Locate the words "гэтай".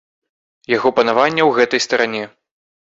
1.61-1.87